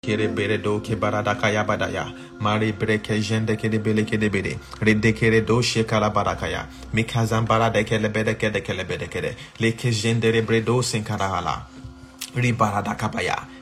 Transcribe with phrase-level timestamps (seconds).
[0.00, 2.14] Kere bere do ke barada kaya badaya.
[2.40, 4.56] Mari breke jende kede bele kede bede.
[4.80, 6.66] Rede kere do shekala barakaya.
[6.94, 9.34] Mikazan barada kele bede kede kele jende.
[9.58, 9.58] Ribarada kabaya.
[9.58, 11.66] Le ke bede de kere do sakarabadaya.
[12.38, 13.57] Mikabara do shekere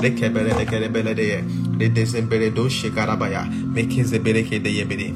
[0.00, 1.44] De de de kede bele de.
[1.78, 2.68] Le dezembere do
[4.68, 5.14] yebede.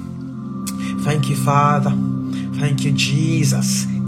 [1.05, 1.93] Thank you, Father.
[2.59, 3.96] Thank you, Jesus.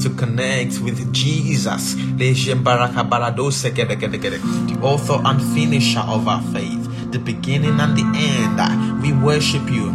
[0.00, 2.34] to connect with Jesus, the
[4.82, 9.02] author and finisher of our faith, the beginning and the end.
[9.02, 9.94] We worship you.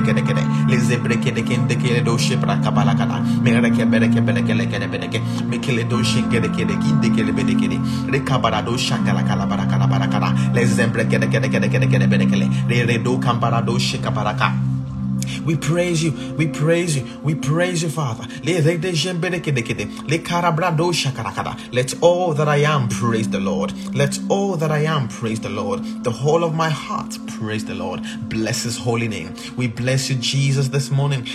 [0.00, 2.16] bere kede kede lezebre kede kede kede do
[3.42, 3.60] mere
[8.10, 10.34] rekabara do shakala kala bara kala bara kala.
[10.54, 14.69] Lezembre kede kede kede kede kede bere kele re re do kambara do shikabaraka
[15.44, 16.12] we praise you.
[16.36, 17.06] We praise you.
[17.22, 18.26] We praise you, Father.
[21.72, 23.72] Let all that I am praise the Lord.
[23.94, 26.04] Let all that I am praise the Lord.
[26.04, 28.02] The whole of my heart praise the Lord.
[28.28, 29.34] Bless his holy name.
[29.56, 31.26] We bless you, Jesus, this morning.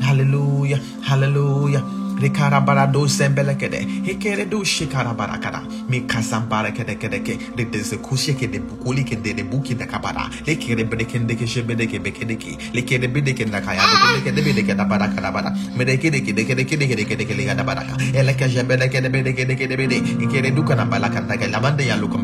[0.00, 0.80] Hallelujah.
[1.02, 1.82] Hallelujah.
[2.20, 3.80] Rikarabarado sembelekede.
[4.04, 5.62] Hikere do shikarabarakada.
[5.88, 7.38] Mikasambara kede kede ke.
[7.56, 10.28] Ridese kushe kede bukuli kede de buki de kabara.
[10.46, 12.58] Lekere bedekende shebedeke bekedeki.
[12.74, 13.80] Lekere bedeke na kaya.
[14.24, 15.50] Bedeke da barakada.
[15.76, 17.96] Medeke de kede kede kede kede kede kede kede baraka.
[18.14, 19.96] Eleke jebedeke de bedeke de bede.
[20.20, 21.20] Ikere duka na balaka.
[21.50, 22.18] Lamande ya luka.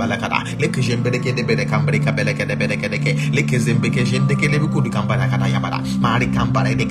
[0.61, 2.99] Leke jembedeke de bede kambri kabeleke de bedeke de.
[3.33, 5.81] Leke zembeke jende ke lebuku du yabara.
[6.01, 6.85] Mari kambara de.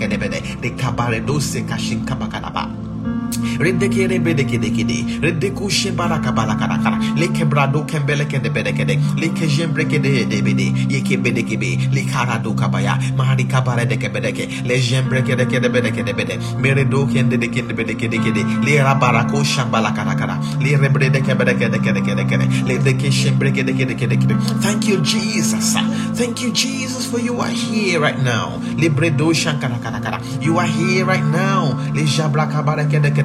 [0.61, 1.21] De kabare
[1.67, 2.94] kashin kabakada
[3.37, 3.63] ba.
[3.63, 5.21] Redekere bedekede kede.
[5.21, 6.97] Redeku shebaraka balakara kara.
[7.15, 8.95] Leke brado kembele kede bedekede.
[9.17, 10.67] Leke jembre kede de bede.
[10.89, 11.91] Yeke bedekebe.
[11.93, 12.97] Likara do kabaya.
[13.17, 14.65] Mahari kabare deke bedeke.
[14.67, 16.37] Le jembre kede kede bedekede bede.
[16.61, 18.43] Mere do kende de kende bedekede kede.
[18.65, 20.39] Le rabarako shambala kara kara.
[20.61, 22.45] Le rebre deke bedekede kede kede kede.
[22.67, 24.35] Le deke shembre kede kede kede kede.
[24.61, 25.75] Thank you, Jesus.
[26.15, 28.59] Thank you, Jesus, for you are here right now.
[28.77, 30.21] Libre do shankara kara kara.
[30.41, 31.73] You are here right now.
[31.93, 33.24] Le jabra kabare kede kede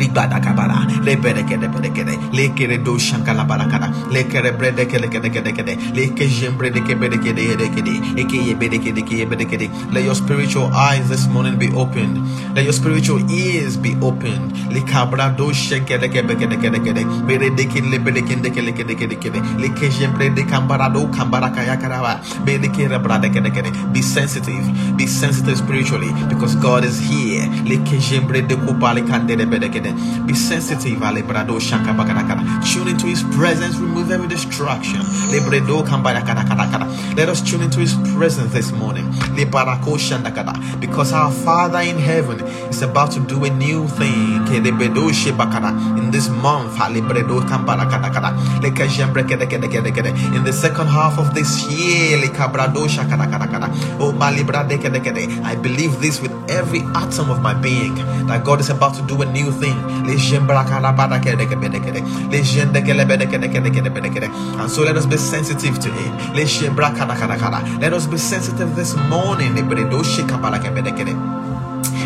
[0.00, 4.86] Libada kabara, le bere kede bere kede, le kere do shankala barakada, le kere brede
[4.88, 8.54] kede kede kede kede, le ke jembre de kebe de kede yede kede, eke ye
[8.54, 9.68] bede kede ke ye bede kede.
[9.92, 12.16] Let your spiritual eyes this morning be opened.
[12.54, 14.56] Let your spiritual ears be opened.
[14.72, 18.72] Le kabra do shankele kebe kede kede kede, bere de kede le bere kede kede
[18.72, 22.14] kede kede kede, le ke jembre de kambara do kambara kaya karawa,
[22.46, 23.92] bere kere brade kede kede.
[23.92, 27.46] Be sensitive, be sensitive spiritually because God is here.
[27.68, 29.89] Le ke jembre de kupale kande de bede kede.
[30.26, 30.98] Be sensitive.
[32.72, 33.76] Tune into His presence.
[33.76, 35.00] Remove every distraction.
[37.16, 39.12] Let us tune into His presence this morning.
[40.80, 42.40] Because our Father in heaven
[42.70, 44.46] is about to do a new thing.
[44.50, 47.10] In this month, in
[50.44, 52.18] the second half of this year.
[55.44, 57.94] I believe this with every atom of my being
[58.26, 59.69] that God is about to do a new thing.
[64.60, 66.12] And so let us be sensitive to it.
[67.80, 69.54] Let us be sensitive this morning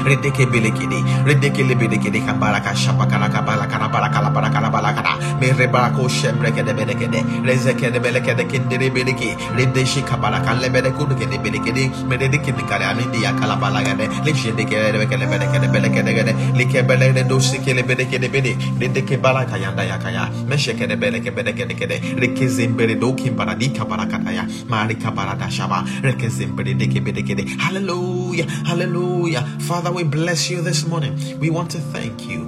[0.09, 0.99] redeke belekede
[1.29, 8.89] redeke lebedekede kambaraka shapakara kabala kana barakala barakala balakana merebarako shembrekede bedekede rezekede belekede kendere
[8.97, 9.29] bedeke
[9.59, 16.12] redeshi kabala kan lebedeku kede bedekede mededeke nikale amindi yakala balagade leshedeke lebekede bedekede belekede
[16.19, 21.97] gede like belede dosi kele bedekede bede redeke balaka yanda yakaya meshekede beleke bedekede kede
[22.23, 29.45] rekezembere dokim baradika barakataya marika barada shaba rekezembere deke bedekede hallelujah hallelujah.
[29.69, 31.38] Father we bless you this morning.
[31.38, 32.41] We want to thank you.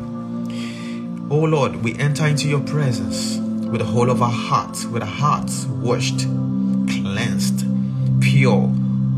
[1.30, 5.08] Oh Lord, we enter into your presence with the whole of our hearts, with our
[5.08, 6.26] hearts washed,
[6.88, 7.64] cleansed,
[8.20, 8.68] pure,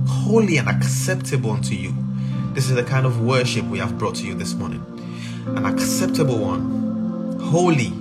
[0.07, 1.95] holy, and acceptable unto you.
[2.53, 4.85] This is the kind of worship we have brought to you this morning.
[5.47, 7.41] An acceptable one.
[7.41, 7.93] Holy,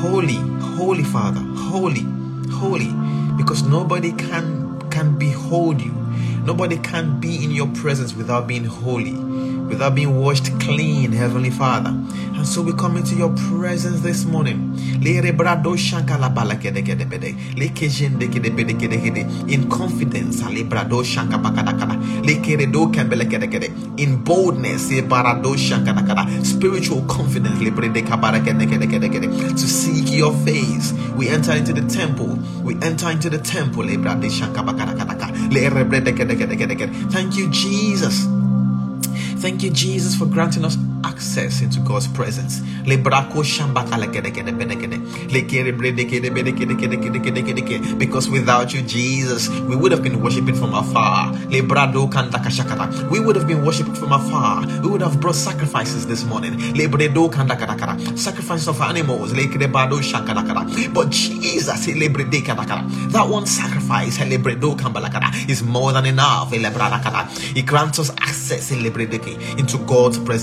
[0.00, 0.34] holy,
[0.76, 2.02] holy Father, holy,
[2.50, 2.92] holy,
[3.36, 6.01] because nobody can can behold you
[6.44, 9.12] Nobody can be in your presence without being holy,
[9.72, 11.88] without being washed clean, Heavenly Father.
[11.88, 14.76] And so we come into your presence this morning.
[19.48, 20.42] In confidence,
[23.96, 24.88] in boldness,
[26.48, 27.58] spiritual confidence,
[29.60, 30.92] to seek your face.
[31.16, 32.38] We enter into the temple.
[32.62, 33.84] We enter into the temple.
[37.10, 38.41] Thank you, Jesus.
[39.42, 42.60] Thank you, Jesus, for granting us access into God's presence.
[47.98, 51.32] Because without you, Jesus, we would have been worshiping from afar.
[51.48, 54.66] We would have been worshiping from afar.
[54.82, 56.58] We would have brought sacrifices this morning.
[58.16, 59.32] Sacrifices of animals.
[59.32, 64.18] But Jesus, that one sacrifice
[65.48, 66.52] is more than enough.
[66.52, 70.42] He grants us access into God's presence.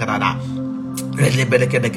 [0.05, 0.60] belegede le kasamba
[1.21, 1.89] kede bede kede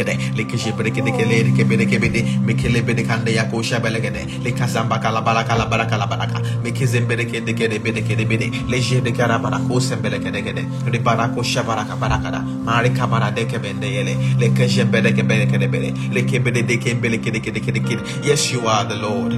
[8.26, 12.40] bede le de kara bala kosem belekede kede le bara kosha bara ka bara kada
[12.64, 14.54] mari ka bara de ke bende yele le.
[14.54, 18.84] Kishe beleke belekede bede le ke bede de de kede kede kede yes you are
[18.84, 19.32] the lord.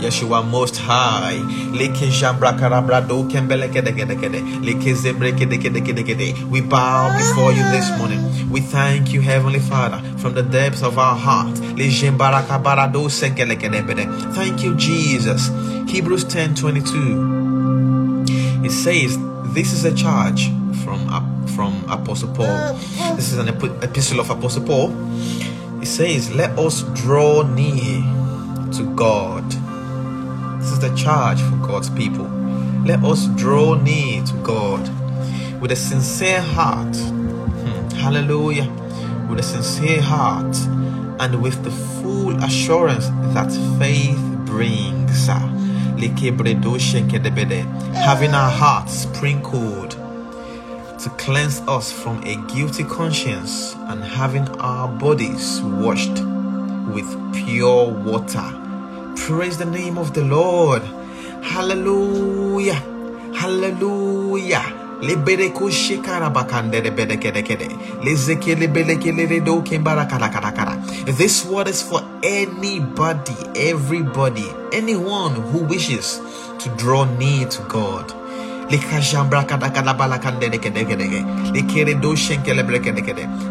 [0.00, 1.38] Yes you are most high.
[1.72, 5.80] Le kishe bra kara do ke beleke de kede kede le kizem beleke de kede
[5.84, 8.20] kede kede we bow before you this morning.
[8.52, 11.56] We thank you, Heavenly Father, from the depths of our heart.
[14.34, 15.48] Thank you, Jesus.
[15.88, 18.24] Hebrews 10 22.
[18.64, 19.16] It says,
[19.54, 20.48] This is a charge
[20.84, 22.74] from, from Apostle Paul.
[23.14, 24.90] This is an epistle of Apostle Paul.
[25.80, 28.02] It says, Let us draw near
[28.72, 29.48] to God.
[30.60, 32.26] This is the charge for God's people.
[32.84, 34.90] Let us draw near to God
[35.60, 36.96] with a sincere heart.
[36.96, 37.88] Hmm.
[37.96, 38.81] Hallelujah
[39.32, 40.54] with a sincere heart
[41.18, 45.26] and with the full assurance that faith brings.
[47.94, 55.62] Having our hearts sprinkled to cleanse us from a guilty conscience and having our bodies
[55.62, 56.20] washed
[56.92, 58.44] with pure water.
[59.16, 60.82] Praise the name of the Lord.
[61.42, 62.74] Hallelujah.
[63.34, 64.81] Hallelujah.
[68.68, 76.20] Belekele do kembara kara This word is for anybody, everybody, anyone who wishes
[76.60, 78.14] to draw near to God.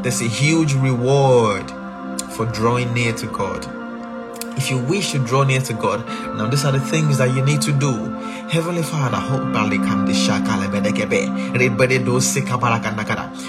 [0.03, 1.71] There's a huge reward
[2.31, 3.80] for drawing near to God.
[4.61, 7.43] If you wish to draw near to God, now these are the things that you
[7.43, 7.93] need to do.
[8.47, 9.17] Heavenly Father,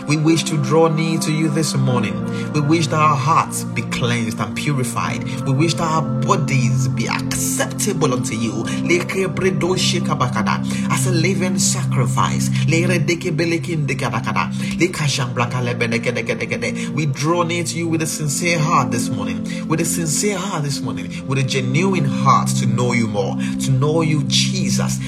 [0.08, 2.14] we wish to draw near to you this morning.
[2.54, 5.24] We wish that our hearts be cleansed and purified.
[5.42, 8.64] We wish that our bodies be acceptable unto you
[10.90, 12.48] as a living sacrifice.
[16.94, 19.68] We draw near to you with a sincere heart this morning.
[19.68, 23.36] With a sincere heart this morning morning with a genuine heart to know you more,
[23.60, 24.98] to know you, Jesus.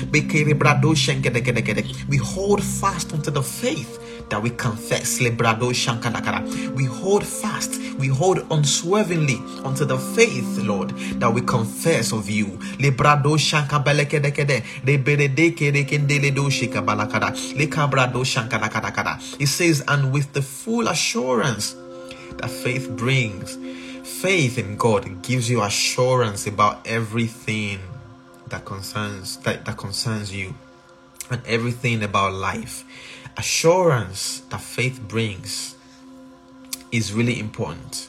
[2.09, 5.21] We hold fast unto the faith that we confess.
[5.21, 12.59] We hold fast, we hold unswervingly unto the faith, Lord, that we confess of you.
[19.39, 21.77] It says, and with the full assurance
[22.39, 23.57] that faith brings
[24.05, 27.81] faith in God gives you assurance about everything
[28.49, 30.55] that concerns that, that concerns you
[31.31, 32.85] and everything about life.
[33.37, 35.75] Assurance that faith brings
[36.93, 38.09] is really important.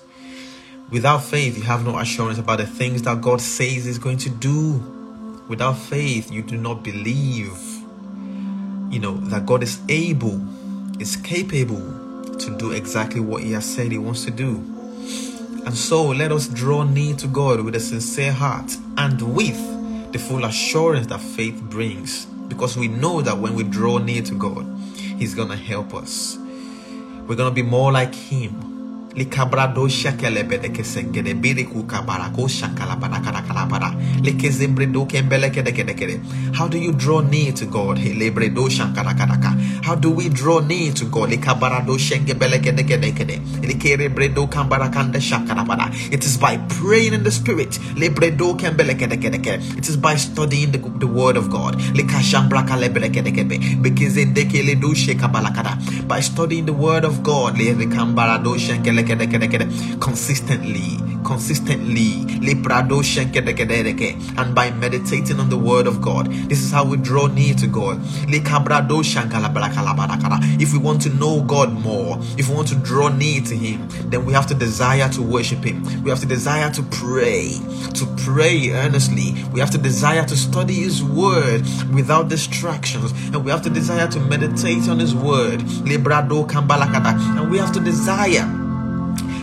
[0.92, 4.30] Without faith, you have no assurance about the things that God says is going to
[4.30, 5.44] do.
[5.48, 7.58] Without faith, you do not believe,
[8.92, 10.46] you know, that God is able,
[11.00, 14.75] is capable to do exactly what He has said He wants to do.
[15.66, 19.58] And so let us draw near to God with a sincere heart and with
[20.12, 22.26] the full assurance that faith brings.
[22.26, 26.38] Because we know that when we draw near to God, He's going to help us.
[27.28, 28.75] We're going to be more like Him
[29.16, 33.90] likabrado shakele bede kesengede bide kukabara ko shakala bada kada kala bada
[34.24, 36.20] lekezembredo kembele kede kede kede
[36.56, 37.98] how do you draw near to God?
[37.98, 39.52] Helebredo shankara kadaka
[39.86, 41.30] how do we draw near to God?
[41.30, 47.24] Likabarado shengebele kede kede kede likerebredo kambara kanda shakara bada it is by praying in
[47.24, 47.72] the spirit.
[47.96, 51.76] Lebredo kembele kede kede kede it is by studying the, the word of God.
[52.00, 57.58] Likashambra kalebele kede kede bekezendekele do shekabala kada by studying the word of God.
[57.58, 59.05] Le do shenkele
[60.00, 62.26] consistently, consistently,
[64.38, 66.28] and by meditating on the word of God.
[66.50, 68.00] This is how we draw near to God.
[70.58, 73.88] If we want to know God more, if we want to draw near to Him,
[74.10, 75.84] then we have to desire to worship Him.
[76.04, 77.60] We have to desire to pray,
[77.96, 79.34] to pray earnestly.
[79.52, 84.08] We have to desire to study His word without distractions, and we have to desire
[84.10, 85.62] to meditate on His word.
[85.62, 88.65] And we have to desire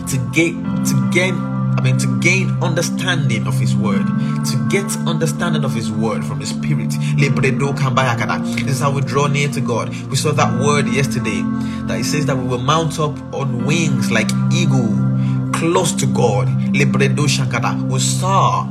[0.07, 1.35] to gain to gain
[1.75, 6.39] I mean to gain understanding of his word, to get understanding of his word from
[6.39, 6.91] the spirit.
[6.91, 9.89] This is how we draw near to God.
[10.05, 11.41] We saw that word yesterday
[11.87, 14.93] that it says that we will mount up on wings like eagle,
[15.51, 16.47] close to God.
[16.71, 18.67] We saw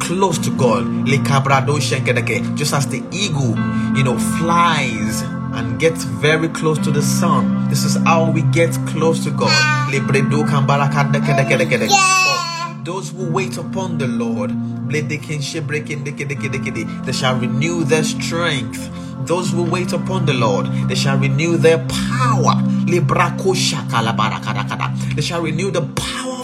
[0.00, 1.06] close to God.
[2.56, 3.54] Just as the eagle,
[3.96, 5.22] you know, flies
[5.54, 7.68] and gets very close to the sun.
[7.68, 9.83] This is how we get close to God.
[11.90, 14.50] Oh, those who wait upon the Lord,
[17.04, 18.90] they shall renew their strength.
[19.26, 22.54] Those who wait upon the Lord, they shall renew their power.
[25.16, 26.23] They shall renew the power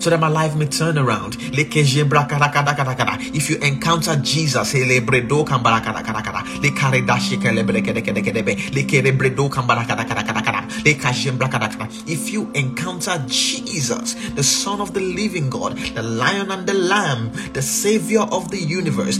[0.00, 1.36] so that my life may turn around.
[3.36, 4.74] If you encounter Jesus,
[10.84, 17.32] if you encounter Jesus, the Son of the living God, the Lion and the Lamb,
[17.52, 19.18] the Savior of the universe,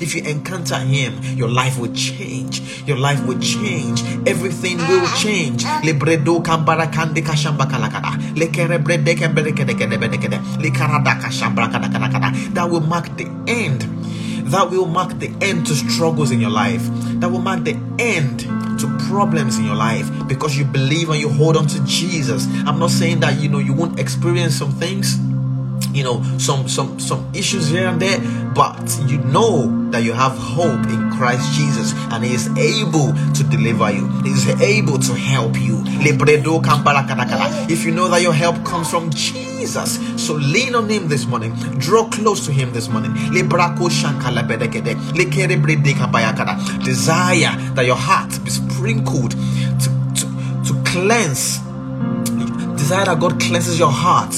[0.00, 2.60] if you encounter Him, your life will change.
[2.86, 4.02] Your life will change.
[4.26, 5.64] Everything will change.
[12.54, 13.82] That will mark the end.
[14.50, 16.82] That will mark the end to struggles in your life.
[17.20, 21.28] That will mark the end to problems in your life because you believe and you
[21.28, 22.46] hold on to Jesus.
[22.66, 25.18] I'm not saying that you know you won't experience some things
[25.92, 28.20] you know some some some issues here and there
[28.54, 33.44] but you know that you have hope in Christ Jesus and he is able to
[33.44, 34.08] deliver you.
[34.22, 35.82] He is able to help you.
[35.86, 41.54] If you know that your help comes from Jesus so lean on him this morning.
[41.78, 43.12] Draw close to him this morning.
[46.84, 50.24] Desire that your heart be sprinkled to, to,
[50.64, 51.58] to cleanse
[52.78, 54.34] desire that God cleanses your heart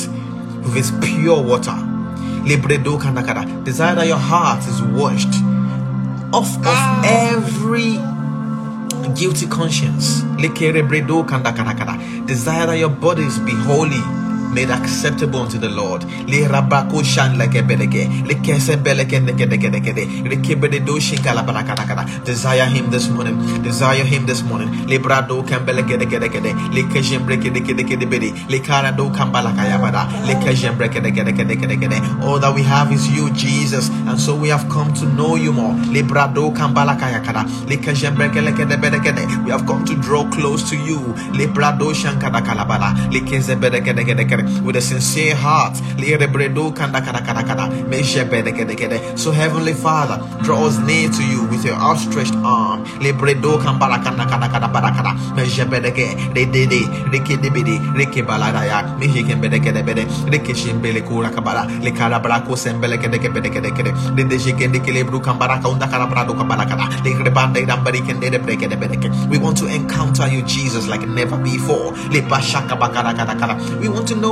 [0.64, 1.76] with his pure water.
[3.64, 5.32] Desire that your heart is washed
[6.34, 7.98] off of every
[9.14, 10.22] guilty conscience.
[12.26, 14.21] Desire that your bodies be holy
[14.52, 16.04] made acceptable unto the Lord.
[16.28, 17.38] Le rabako shan
[18.26, 22.24] le kese beleke nekedekede, le kibede do shinkala barakadakada.
[22.24, 24.70] Desire him this morning, desire him this morning.
[24.86, 32.22] Le brado kambeleke dekedekede, le kejem breke dekedekede bedi, le kambalakayabada, le kejem breke dekedekede.
[32.22, 35.52] All that we have is you, Jesus, and so we have come to know you
[35.52, 35.74] more.
[35.92, 36.52] Le brado
[37.68, 37.76] le
[38.16, 39.44] breke lekedebedekede.
[39.44, 41.14] We have come to draw close to you.
[41.32, 43.20] Le brado kalabala, le
[44.64, 45.76] with a sincere heart.
[49.16, 52.84] So, Heavenly Father, draw us near to you with your outstretched arm.
[69.30, 71.92] We want to encounter you, Jesus, like never before.
[73.80, 74.31] We want to know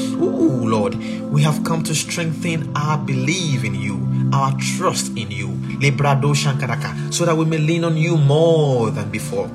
[0.21, 0.95] Ooh, Lord,
[1.31, 3.97] we have come to strengthen our belief in you,
[4.31, 5.47] our trust in you.
[5.81, 9.49] Librado Shankaraka, so that we may lean on you more than before.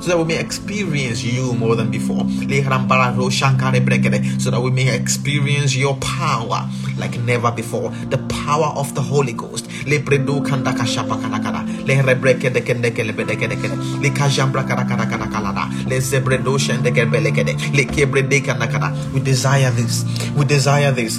[0.00, 2.24] So that we may experience you more than before.
[4.38, 6.66] So that we may experience your power
[6.96, 7.90] like never before.
[8.08, 9.68] The power of the Holy Ghost.
[9.84, 11.62] Libredo Kandaka Kanakana.
[19.12, 20.04] We desire this.
[20.34, 21.18] We desire this.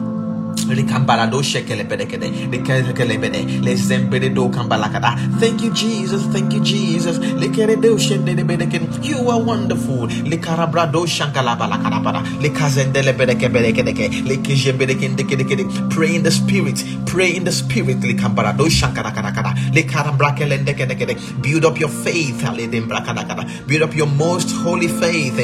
[5.39, 6.21] Thank you, Jesus.
[6.33, 7.17] Thank you, Jesus.
[9.03, 10.07] You are wonderful.
[15.89, 16.77] Pray in the spirit.
[17.05, 17.97] Pray in the spirit.
[21.41, 22.41] Build up your faith.
[23.67, 25.35] Build up your most holy faith.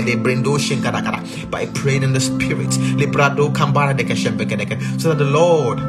[1.52, 2.72] By praying in the spirit.
[4.97, 5.79] So that the Lord,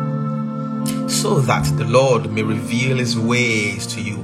[1.11, 4.19] so that the Lord may reveal his ways to you,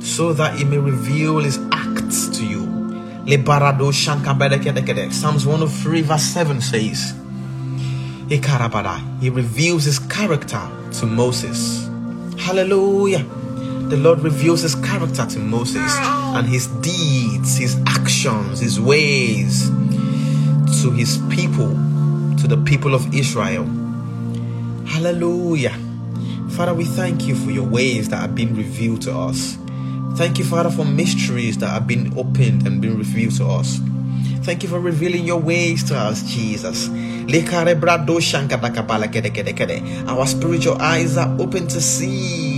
[0.00, 2.66] so that he may reveal his acts to you.
[5.12, 7.14] Psalms 103 verse 7 says,
[8.28, 11.88] He reveals his character to Moses.
[12.38, 13.24] Hallelujah.
[13.88, 15.92] The Lord reveals his character to Moses
[16.34, 19.70] and his deeds, his actions, his ways
[20.82, 21.68] to his people,
[22.38, 23.68] to the people of Israel.
[24.86, 25.76] Hallelujah.
[26.50, 29.56] Father, we thank you for your ways that have been revealed to us.
[30.16, 33.80] Thank you, Father, for mysteries that have been opened and been revealed to us.
[34.44, 36.88] Thank you for revealing your ways to us, Jesus.
[40.08, 42.51] Our spiritual eyes are open to see.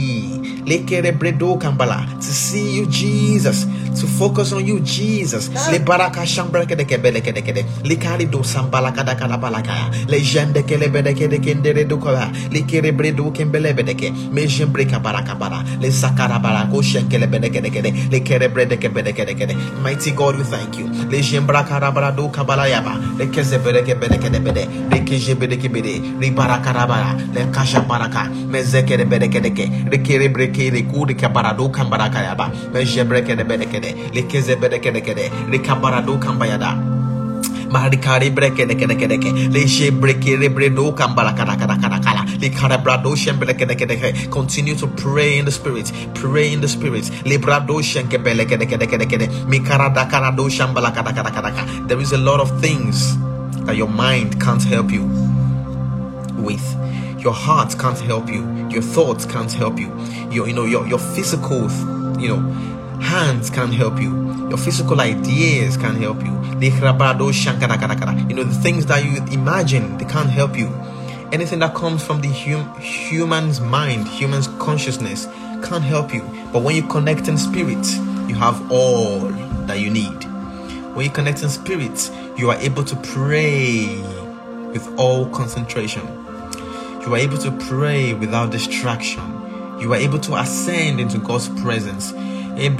[2.17, 3.67] To see you, Jesus
[4.01, 5.51] to focus on you, Jesus.
[5.55, 5.71] Ah.
[5.73, 7.63] Le baraka shambra kede kebele kede kede.
[7.89, 9.75] Le kari do sambala kada kada balaka.
[10.11, 12.31] Le jende kele bede kede kendere do kola.
[12.51, 14.11] Le kere bredo kembele bede ke.
[14.33, 15.63] Me jembre baraka bara.
[15.81, 17.91] Le sakara barako shenkele bede kede kede.
[18.11, 19.55] Le kere brede kebede kede kede.
[19.83, 20.87] Mighty God, we thank you.
[21.11, 22.95] Le jembra karabara do kabala yaba.
[23.19, 24.65] Le keze bede kebede kede bede.
[24.91, 26.21] Le keje bede kebede.
[26.21, 27.15] Le baraka rabara.
[27.35, 28.29] Le kasha baraka.
[28.49, 29.67] Me zekere bede kede ke.
[29.91, 32.51] Le kere breke le kuri kabara do kambaraka yaba.
[32.73, 34.15] Me jembre kede bede kede.
[34.15, 35.31] Le keze bede kede kede.
[35.51, 36.93] Le kabara do kambayada.
[37.71, 39.33] Marikari breke deke deke deke.
[39.53, 42.25] Leshe breke rebredo kambala kara kara kara kara.
[42.39, 44.31] Likarabrado shembeleke deke deke.
[44.31, 45.91] Continue to pray in the spirit.
[46.15, 47.05] Pray in the spirit.
[47.25, 49.29] Librado shenke beleke deke deke deke de.
[49.61, 51.89] Karado shambala kara kara kara kara.
[51.89, 53.17] There is a lot of things
[53.67, 55.05] that your mind can't help you
[56.39, 56.65] with.
[57.19, 58.64] Your heart can't help you.
[58.75, 59.89] Your thoughts can't help you.
[60.31, 61.71] Your, you know, your, your physical,
[62.21, 62.41] you know,
[63.01, 64.11] hands can't help you.
[64.49, 66.33] Your physical ideas can't help you.
[66.61, 66.71] You
[68.35, 70.67] know, the things that you imagine, they can't help you.
[71.33, 75.27] Anything that comes from the hum, human's mind, human's consciousness,
[75.65, 76.23] can't help you.
[76.53, 77.87] But when you connect in spirit,
[78.29, 79.21] you have all
[79.67, 80.25] that you need.
[80.95, 84.01] When you connect in spirit, you are able to pray
[84.73, 86.03] with all concentration.
[87.05, 89.21] You are able to pray without distraction.
[89.79, 92.13] You are able to ascend into God's presence.
[92.13, 92.71] You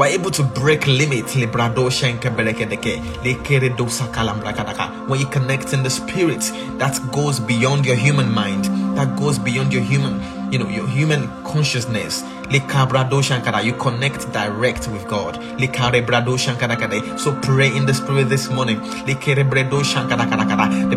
[0.00, 1.34] are able to break limits.
[1.34, 1.44] When
[5.20, 6.40] you connect in the spirit,
[6.78, 8.64] that goes beyond your human mind.
[8.96, 10.18] That goes beyond your human,
[10.50, 12.22] you know, your human consciousness.
[12.50, 15.34] You connect direct with God.
[17.18, 18.80] So pray in the spirit this morning.
[18.80, 19.14] The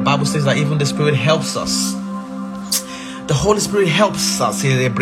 [0.04, 1.96] Bible says that even the spirit helps us.
[3.28, 4.96] The Holy Spirit helps us in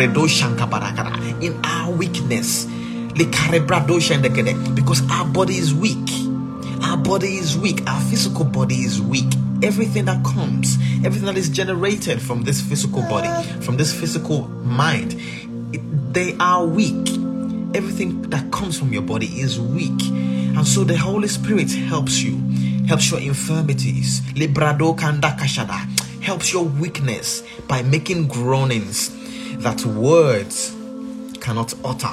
[1.64, 2.66] our weakness.
[4.74, 6.10] Because our body is weak.
[6.82, 7.82] Our body is weak.
[7.86, 9.32] Our physical body is weak.
[9.62, 13.28] Everything that comes, everything that is generated from this physical body,
[13.60, 15.20] from this physical mind,
[16.12, 17.08] they are weak.
[17.74, 20.00] Everything that comes from your body is weak.
[20.56, 22.36] And so the Holy Spirit helps you,
[22.86, 24.20] helps your infirmities.
[24.34, 25.86] Librado kanda kashada
[26.22, 29.10] helps your weakness by making groanings
[29.58, 30.74] that words
[31.40, 32.12] cannot utter.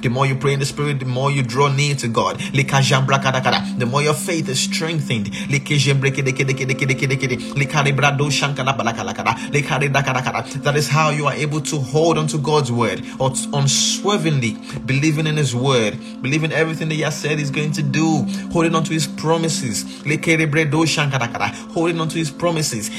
[0.00, 2.38] The more you pray in the spirit, the more you draw near to God.
[2.38, 5.30] The more your faith is strengthened.
[10.62, 13.02] That is how you are able to hold on to God's word.
[13.18, 17.82] Or unswervingly believing in His word, believing everything that He has said He's going to
[17.82, 19.84] do, holding on to His promises,
[21.74, 22.90] holding on to His promises.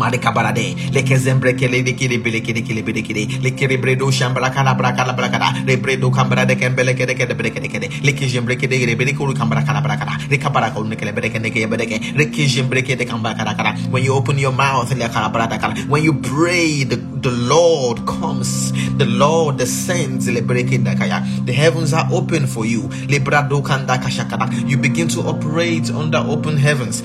[0.00, 0.64] Marika barade,
[0.96, 5.12] leke zembre kele de kili bile kili kili bile kili, leke rebredo shambala kala brakala
[5.14, 9.12] brakala, rebredo kambra de kembele kede kede bile kede kede, leke jembre kede kede bile
[9.12, 12.82] kulu kambra kala brakala, leka bara kulu nekele bile kede kede bile kede, leke jembre
[12.82, 13.74] kede kambra kala kala.
[13.90, 14.90] When you open your mouth.
[14.90, 20.26] When you pray, the the Lord comes, the Lord descends.
[20.26, 22.88] The heavens are open for you.
[23.08, 27.02] You begin to operate under open heavens.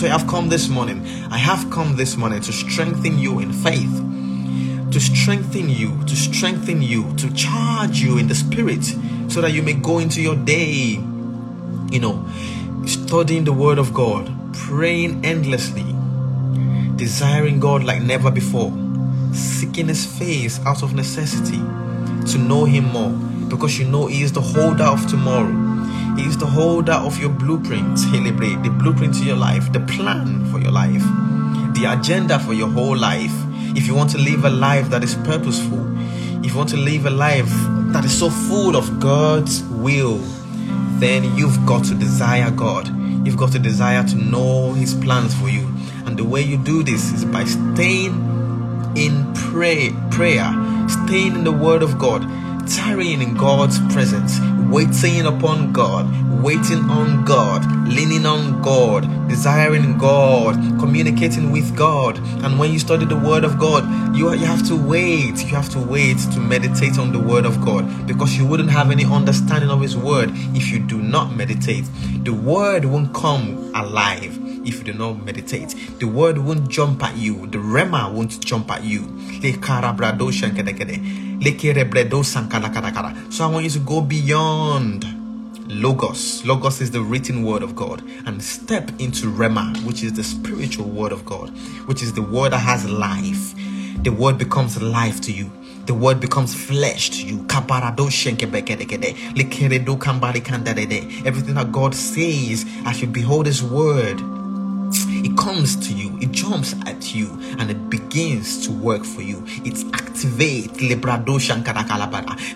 [0.00, 1.06] So I have come this morning.
[1.30, 4.12] I have come this morning to strengthen you in faith
[4.92, 8.84] to strengthen you, to strengthen you, to charge you in the spirit
[9.28, 11.00] so that you may go into your day,
[11.90, 12.28] you know,
[12.86, 15.86] studying the word of God, praying endlessly,
[16.96, 18.70] desiring God like never before,
[19.32, 21.58] seeking His face out of necessity
[22.30, 23.12] to know Him more
[23.48, 25.71] because you know He is the holder of tomorrow.
[26.18, 30.70] Is the holder of your blueprint, the blueprint to your life, the plan for your
[30.70, 31.02] life,
[31.74, 33.32] the agenda for your whole life.
[33.74, 35.80] If you want to live a life that is purposeful,
[36.44, 37.50] if you want to live a life
[37.92, 40.18] that is so full of God's will,
[40.98, 42.88] then you've got to desire God.
[43.26, 45.66] You've got to desire to know His plans for you.
[46.04, 48.14] And the way you do this is by staying
[48.96, 50.52] in pray, prayer,
[50.88, 52.22] staying in the Word of God,
[52.68, 54.38] tarrying in God's presence,
[54.72, 56.06] waiting upon God,
[56.42, 62.18] waiting on God, leaning on God, desiring God, communicating with God.
[62.42, 65.44] And when you study the Word of God, you, you have to wait.
[65.44, 68.90] You have to wait to meditate on the Word of God because you wouldn't have
[68.90, 71.84] any understanding of His Word if you do not meditate.
[72.24, 75.74] The Word won't come alive if you do not meditate.
[75.98, 79.06] The word won't jump at you, the rhema won't jump at you.
[83.30, 85.22] So I want you to go beyond
[85.68, 86.44] Logos.
[86.44, 88.02] Logos is the written word of God.
[88.26, 91.50] And step into Rhema, which is the spiritual word of God,
[91.88, 93.54] which is the word that has life.
[94.02, 95.50] The word becomes life to you.
[95.86, 97.46] The word becomes flesh to you.
[97.50, 97.80] Everything
[101.54, 104.20] that God says, as you behold His word,
[105.22, 107.26] y comes to you, it jumps at you,
[107.58, 109.42] and it begins to work for you.
[109.64, 110.78] It activates.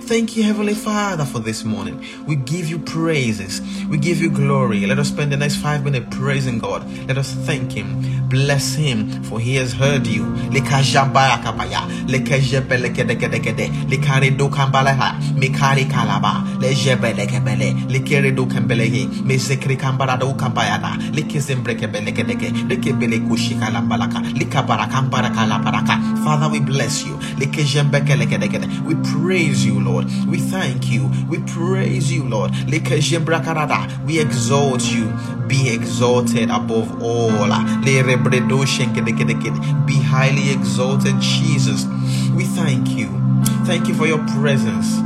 [0.02, 2.04] Thank you, Heavenly Father, for this morning.
[2.26, 4.86] We give you praises, we give you glory.
[4.86, 6.86] Let us spend the next five minutes praising God.
[7.08, 10.24] Let us thank Him, bless Him, for He has heard you.
[10.52, 10.78] do do
[21.66, 22.75] likebele
[26.24, 27.18] Father we bless you.
[28.86, 30.06] We praise you Lord.
[30.26, 31.10] We thank you.
[31.28, 32.52] We praise you Lord.
[34.06, 35.12] We exalt you.
[35.46, 37.30] Be exalted above all.
[39.86, 41.86] Be highly exalted Jesus.
[42.34, 43.08] We thank you.
[43.64, 45.00] Thank you for your presence.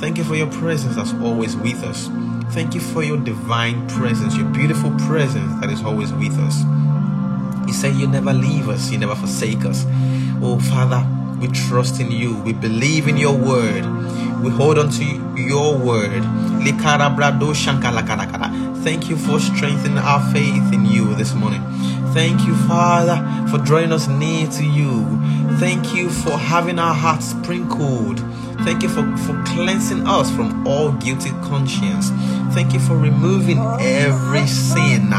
[0.00, 2.08] Thank you for your presence that's always with us.
[2.52, 6.62] Thank you for your divine presence, your beautiful presence that is always with us.
[7.74, 9.84] Say you never leave us, you never forsake us.
[10.40, 11.04] Oh, Father,
[11.40, 12.40] we trust in you.
[12.42, 13.84] We believe in your word.
[14.42, 15.04] We hold on to
[15.36, 16.22] your word.
[18.84, 21.62] Thank you for strengthening our faith in you this morning.
[22.14, 23.18] Thank you, Father,
[23.50, 25.04] for drawing us near to you.
[25.58, 28.20] Thank you for having our hearts sprinkled
[28.64, 32.08] Thank you for, for cleansing us from all guilty conscience.
[32.54, 35.10] Thank you for removing every sin.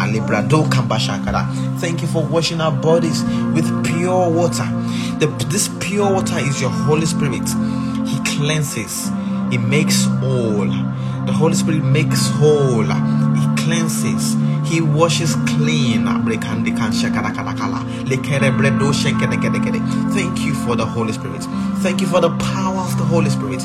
[1.80, 4.66] Thank you for washing our bodies with pure water.
[5.20, 7.48] The, this pure water is your Holy Spirit.
[8.08, 9.12] He cleanses,
[9.52, 10.68] He makes whole.
[11.26, 12.86] The Holy Spirit makes whole,
[13.66, 14.36] cleanses,
[14.70, 16.06] He washes clean.
[20.14, 21.44] Thank you for the Holy Spirit.
[21.82, 23.62] Thank you for the power of the Holy Spirit.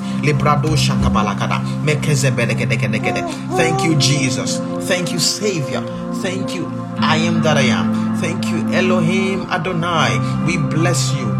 [3.56, 4.58] Thank you, Jesus.
[4.88, 5.82] Thank you, Savior.
[6.22, 6.66] Thank you,
[6.98, 8.16] I am that I am.
[8.16, 10.18] Thank you, Elohim Adonai.
[10.46, 11.39] We bless you.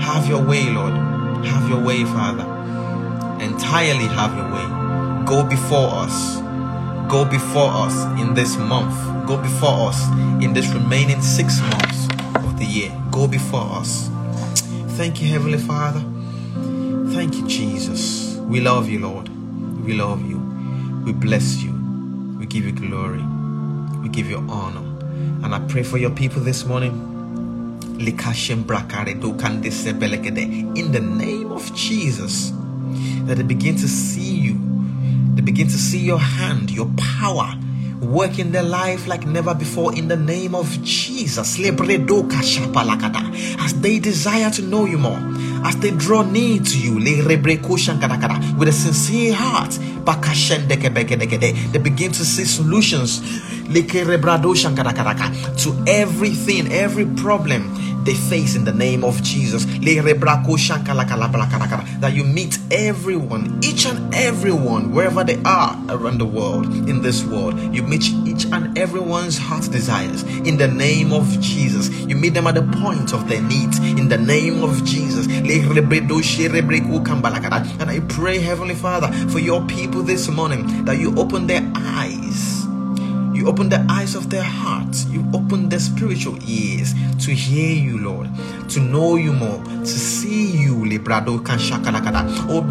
[0.00, 0.94] Have your way, Lord.
[1.46, 2.44] Have your way, Father.
[3.42, 5.24] Entirely have your way.
[5.26, 6.36] Go before us.
[7.10, 8.94] Go before us in this month.
[9.26, 10.06] Go before us
[10.42, 12.92] in this remaining six months of the year.
[13.10, 14.10] Go before us.
[14.96, 16.00] Thank you, Heavenly Father.
[17.14, 18.36] Thank you, Jesus.
[18.36, 19.28] We love you, Lord.
[19.84, 20.38] We love you.
[21.04, 21.72] We bless you.
[22.38, 23.22] We give you glory.
[24.02, 24.80] We give you honor.
[25.44, 27.15] And I pray for your people this morning.
[27.98, 28.04] In
[30.92, 32.52] the name of Jesus,
[33.26, 34.60] that they begin to see you.
[35.34, 37.54] They begin to see your hand, your power
[38.00, 41.58] work in their life like never before in the name of Jesus.
[43.58, 45.18] As they desire to know you more,
[45.66, 49.72] as they draw near to you with a sincere heart,
[51.72, 53.20] they begin to see solutions
[55.64, 59.64] to everything, every problem they face in the name of Jesus.
[62.00, 67.24] That you meet everyone, each and everyone, wherever they are around the world, in this
[67.24, 67.58] world.
[67.74, 71.90] You meet each and everyone's heart desires in the name of Jesus.
[72.06, 75.26] You meet them at the point of their needs in the name of Jesus.
[77.80, 81.62] And I pray, Heavenly Father, for your people this morning that you open their
[83.46, 85.06] open the eyes of their hearts.
[85.06, 88.28] You open their spiritual ears to hear you, Lord,
[88.70, 90.66] to know you more, to see you.
[92.48, 92.62] Oh,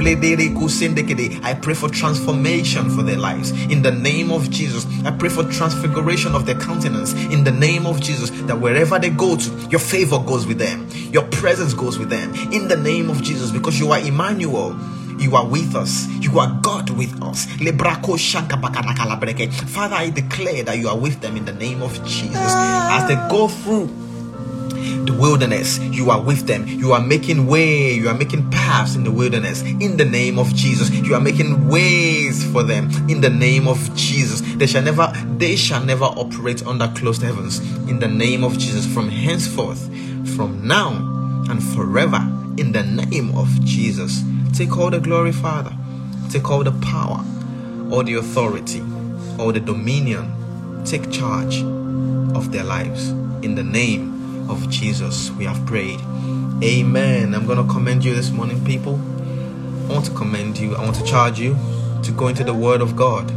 [1.43, 4.85] I pray for transformation for their lives in the name of Jesus.
[5.03, 8.29] I pray for transfiguration of their countenance in the name of Jesus.
[8.47, 12.33] That wherever they go to, your favor goes with them, your presence goes with them
[12.51, 14.75] in the name of Jesus, because you are Emmanuel.
[15.17, 16.08] You are with us.
[16.19, 17.45] You are God with us.
[17.45, 17.65] Father,
[19.95, 22.36] I declare that you are with them in the name of Jesus.
[22.36, 23.88] As they go through
[25.06, 26.67] the wilderness, you are with them.
[26.67, 27.93] You are making way.
[27.93, 30.89] You are making paths in the wilderness in the name of Jesus.
[30.89, 34.41] You are making ways for them in the name of Jesus.
[34.56, 38.91] They shall never, they shall never operate under closed heavens in the name of Jesus
[38.91, 39.86] from henceforth,
[40.36, 40.91] from now
[41.49, 42.19] and forever
[42.58, 44.23] in the name of Jesus.
[44.55, 45.75] Take all the glory, Father.
[46.29, 47.25] Take all the power,
[47.91, 48.81] all the authority,
[49.37, 50.31] all the dominion.
[50.85, 51.61] Take charge
[52.33, 53.09] of their lives.
[53.43, 55.99] In the name of Jesus, we have prayed.
[56.63, 57.35] Amen.
[57.35, 58.95] I'm going to commend you this morning, people.
[59.89, 60.73] I want to commend you.
[60.77, 61.57] I want to charge you
[62.03, 63.27] to go into the Word of God.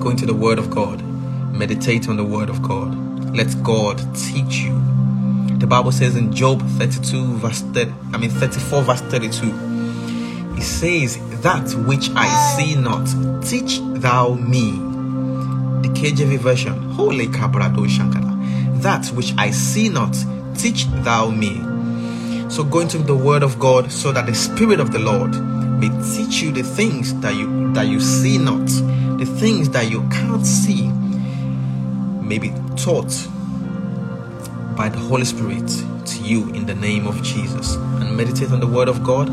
[0.00, 1.02] Go into the Word of God.
[1.52, 2.94] Meditate on the Word of God.
[3.34, 4.93] Let God teach you.
[5.58, 9.74] The Bible says in Job 32, verse 30, I mean 34, verse 32.
[10.56, 13.06] It says, That which I see not,
[13.42, 14.72] teach thou me.
[15.82, 16.74] The KJV version.
[16.90, 18.82] Holy Cabrado Shankara.
[18.82, 20.14] That which I see not,
[20.56, 21.62] teach thou me.
[22.50, 25.34] So go into the word of God so that the spirit of the Lord
[25.78, 28.66] may teach you the things that you that you see not,
[29.18, 33.10] the things that you can't see may be taught
[34.76, 35.68] by the Holy Spirit
[36.06, 37.76] to you in the name of Jesus.
[37.76, 39.28] And meditate on the word of God.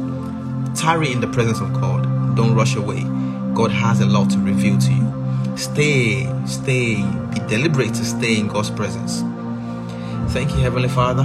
[0.76, 2.04] Tarry in the presence of God.
[2.36, 3.04] Don't rush away.
[3.54, 5.58] God has a lot to reveal to you.
[5.58, 6.96] Stay, stay,
[7.34, 9.22] be deliberate to stay in God's presence.
[10.34, 11.24] Thank you, Heavenly Father.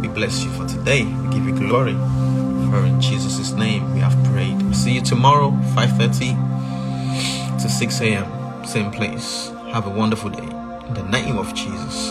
[0.00, 1.04] We bless you for today.
[1.04, 1.94] We give you glory.
[2.70, 4.74] For in Jesus' name we have prayed.
[4.74, 8.64] See you tomorrow, 5.30 to 6 a.m.
[8.64, 9.50] Same place.
[9.72, 10.42] Have a wonderful day.
[10.88, 12.10] In the name of Jesus.